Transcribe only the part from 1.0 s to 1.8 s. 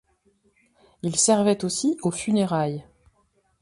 Il servait